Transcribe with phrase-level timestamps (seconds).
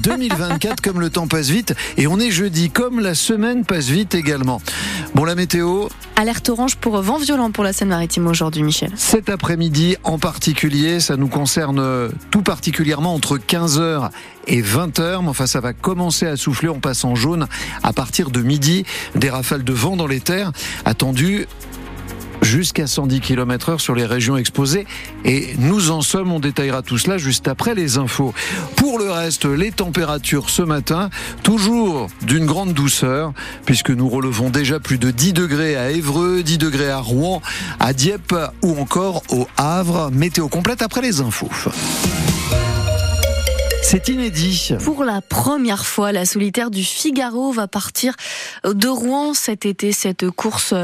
[0.00, 1.74] 2024, comme le temps passe vite.
[1.96, 4.60] Et on est jeudi, comme la semaine passe vite également.
[5.14, 5.88] Bon, la météo.
[6.16, 8.90] Alerte orange pour vent violent pour la Seine-Maritime aujourd'hui, Michel.
[8.96, 14.10] Cet après-midi en particulier, ça nous concerne tout particulièrement entre 15h
[14.46, 15.22] et 20h.
[15.22, 16.68] Mais enfin, ça va commencer à souffler.
[16.68, 17.46] En jaune
[17.82, 18.84] à partir de midi.
[19.14, 20.52] Des rafales de vent dans les terres
[20.84, 21.46] attendues
[22.48, 24.86] jusqu'à 110 km heure sur les régions exposées.
[25.24, 28.32] Et nous en sommes, on détaillera tout cela juste après les infos.
[28.76, 31.10] Pour le reste, les températures ce matin,
[31.42, 33.32] toujours d'une grande douceur,
[33.66, 37.42] puisque nous relevons déjà plus de 10 degrés à Évreux, 10 degrés à Rouen,
[37.80, 40.10] à Dieppe ou encore au Havre.
[40.10, 41.50] Météo complète après les infos.
[43.90, 44.72] C'est inédit.
[44.84, 48.12] Pour la première fois, la solitaire du Figaro va partir
[48.66, 49.92] de Rouen cet été.
[49.92, 50.74] Cette course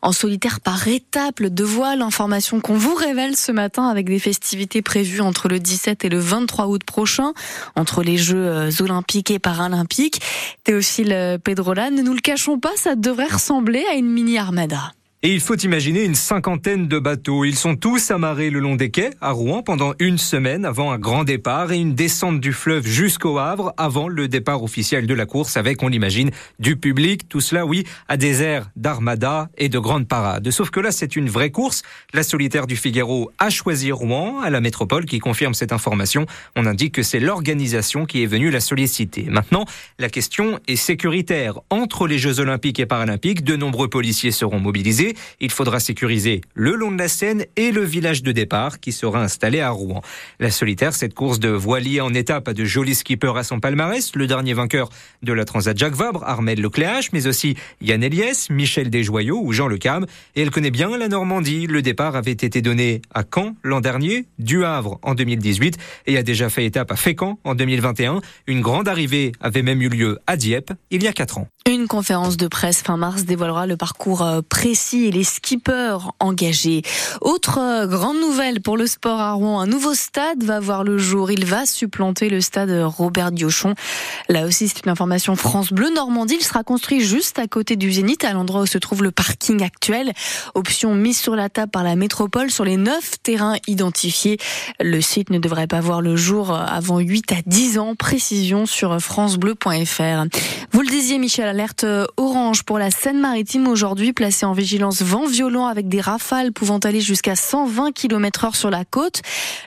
[0.00, 2.02] en solitaire par étapes de voile.
[2.02, 6.20] Information qu'on vous révèle ce matin avec des festivités prévues entre le 17 et le
[6.20, 7.32] 23 août prochain,
[7.74, 10.22] entre les Jeux euh, olympiques et paralympiques.
[10.62, 14.92] Théophile Pedrola, ne nous le cachons pas, ça devrait ressembler à une mini armada.
[15.24, 17.44] Et il faut imaginer une cinquantaine de bateaux.
[17.44, 20.98] Ils sont tous amarrés le long des quais à Rouen pendant une semaine avant un
[20.98, 25.24] grand départ et une descente du fleuve jusqu'au Havre avant le départ officiel de la
[25.24, 27.28] course avec, on l'imagine, du public.
[27.28, 30.50] Tout cela, oui, à des airs d'armada et de grandes parades.
[30.50, 31.82] Sauf que là, c'est une vraie course.
[32.12, 36.26] La solitaire du Figaro a choisi Rouen à la métropole qui confirme cette information.
[36.56, 39.26] On indique que c'est l'organisation qui est venue la solliciter.
[39.30, 39.66] Maintenant,
[40.00, 41.60] la question est sécuritaire.
[41.70, 45.11] Entre les Jeux olympiques et paralympiques, de nombreux policiers seront mobilisés.
[45.40, 49.22] Il faudra sécuriser le long de la Seine et le village de départ qui sera
[49.22, 50.02] installé à Rouen.
[50.40, 54.14] La solitaire, cette course de voilier en étape a de jolis skippers à son palmarès.
[54.14, 54.88] Le dernier vainqueur
[55.22, 59.68] de la Transat Jacques Vabre, Armel Lecléache, mais aussi Yann Eliès, Michel Desjoyaux ou Jean
[59.68, 60.06] Lecam.
[60.34, 61.66] Et elle connaît bien la Normandie.
[61.66, 66.22] Le départ avait été donné à Caen l'an dernier, du Havre en 2018 et a
[66.22, 68.20] déjà fait étape à Fécamp en 2021.
[68.46, 71.48] Une grande arrivée avait même eu lieu à Dieppe il y a quatre ans.
[71.68, 76.82] Une conférence de presse fin mars dévoilera le parcours euh, précis et les skippers engagés.
[77.20, 80.98] Autre euh, grande nouvelle pour le sport à Rouen, un nouveau stade va voir le
[80.98, 81.30] jour.
[81.30, 83.74] Il va supplanter le stade Robert Diochon.
[84.28, 86.36] Là aussi, c'est une information France Bleu Normandie.
[86.38, 89.62] Il sera construit juste à côté du Zénith, à l'endroit où se trouve le parking
[89.62, 90.12] actuel.
[90.54, 94.38] Option mise sur la table par la métropole sur les neuf terrains identifiés.
[94.80, 97.94] Le site ne devrait pas voir le jour avant 8 à 10 ans.
[97.94, 100.24] Précision sur francebleu.fr.
[100.72, 105.66] Vous le disiez, Michel, alerte orange pour la Seine-Maritime aujourd'hui, placée en vigilance vent violent
[105.66, 109.22] avec des rafales pouvant aller jusqu'à 120 km heure sur la côte.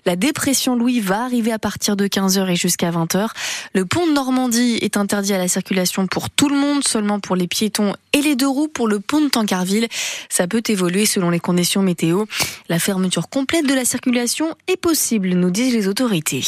[0.06, 3.30] La dépression Louis va arriver à partir de 15h et jusqu'à 20h.
[3.74, 7.36] Le pont de Normandie est interdit à la circulation pour tout le monde, seulement pour
[7.36, 9.88] les piétons et les deux roues pour le pont de Tancarville.
[10.30, 12.26] Ça peut évoluer selon les conditions météo.
[12.70, 16.44] La fermeture complète de la circulation est possible, nous disent les autorités.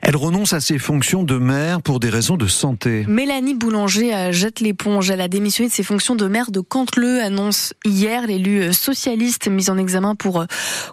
[0.00, 3.04] Elle renonce à ses fonctions de maire pour des raisons de santé.
[3.08, 5.10] Mélanie Boulanger jette l'éponge.
[5.10, 9.48] Elle a démissionné de ses fonctions de maire de Canteleu, annonce hier l'élu euh, socialiste
[9.48, 10.46] mis en examen pour euh,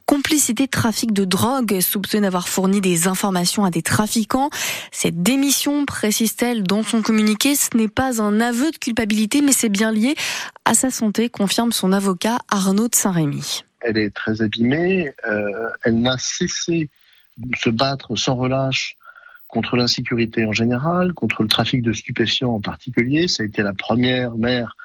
[0.05, 4.49] complicité de trafic de drogue, soupçonné d'avoir fourni des informations à des trafiquants.
[4.91, 9.69] Cette démission, précise-t-elle dans son communiqué, ce n'est pas un aveu de culpabilité, mais c'est
[9.69, 10.15] bien lié
[10.65, 13.63] à sa santé, confirme son avocat Arnaud de Saint-Rémy.
[13.81, 16.89] Elle est très abîmée, euh, elle n'a cessé
[17.37, 18.95] de se battre sans relâche
[19.47, 23.27] contre l'insécurité en général, contre le trafic de stupéfiants en particulier.
[23.27, 24.75] Ça a été la première maire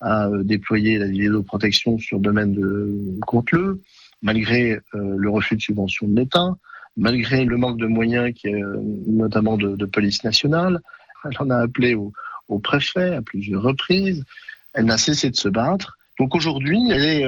[0.00, 3.80] à euh, déployer la vidéoprotection sur le domaine de Conteleux,
[4.22, 4.80] malgré euh,
[5.16, 6.56] le refus de subvention de l'État,
[6.96, 10.80] malgré le manque de moyens, euh, notamment de, police nationale.
[11.24, 12.12] Elle en a appelé au,
[12.48, 14.24] au préfet à plusieurs reprises.
[14.72, 15.98] Elle n'a cessé de se battre.
[16.18, 17.24] Donc aujourd'hui, elle est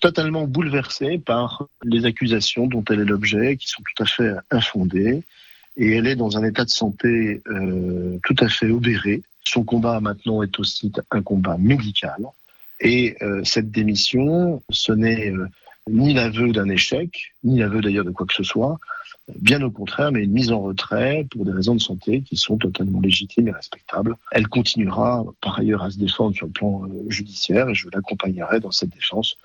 [0.00, 5.22] totalement bouleversée par les accusations dont elle est l'objet, qui sont tout à fait infondées
[5.76, 7.42] et elle est dans un état de santé
[8.24, 9.22] tout à fait obéré.
[9.44, 12.24] Son combat maintenant est aussi un combat médical.
[12.80, 15.46] Et euh, cette démission, ce n'est euh,
[15.90, 18.78] ni l'aveu d'un échec, ni l'aveu d'ailleurs de quoi que ce soit,
[19.36, 22.56] bien au contraire, mais une mise en retrait pour des raisons de santé qui sont
[22.56, 24.16] totalement légitimes et respectables.
[24.32, 28.60] Elle continuera par ailleurs à se défendre sur le plan euh, judiciaire et je l'accompagnerai
[28.60, 29.36] dans cette défense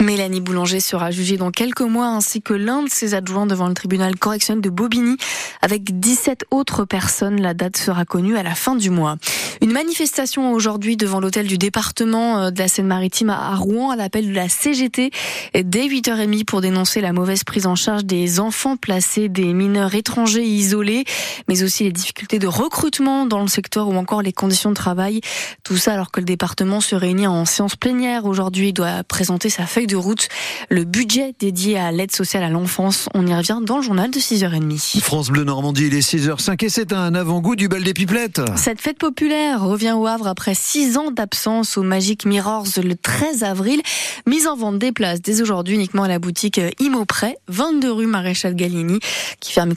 [0.00, 3.74] Mélanie Boulanger sera jugée dans quelques mois ainsi que l'un de ses adjoints devant le
[3.74, 5.16] tribunal correctionnel de Bobigny
[5.60, 7.42] avec 17 autres personnes.
[7.42, 9.16] La date sera connue à la fin du mois.
[9.60, 14.28] Une manifestation aujourd'hui devant l'hôtel du département euh, de la Seine-Maritime à Rouen à l'appel
[14.28, 15.10] de la CGT
[15.54, 20.44] dès 8h30 pour dénoncer la mauvaise prise en charge des enfants placés, des mineurs étrangers
[20.44, 21.04] isolés,
[21.48, 25.20] mais aussi les difficultés de recrutement dans le secteur ou encore les conditions de travail.
[25.62, 29.50] Tout ça alors que le département se réunit en séance plénière aujourd'hui doit présenter présenté
[29.50, 30.28] sa feuille de route,
[30.70, 33.08] le budget dédié à l'aide sociale à l'enfance.
[33.12, 35.00] On y revient dans le journal de 6h30.
[35.00, 38.40] France Bleu Normandie, il est 6h05 et c'est un avant-goût du bal des pipelettes.
[38.54, 43.42] Cette fête populaire revient au Havre après 6 ans d'absence au Magic Mirrors le 13
[43.42, 43.82] avril.
[44.28, 48.54] Mise en vente des places dès aujourd'hui uniquement à la boutique Imoprès, 22 rue Maréchal
[48.54, 49.00] Gallieni,
[49.40, 49.72] qui ferme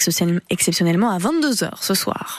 [0.51, 2.37] exceptionnellement à 22h ce soir.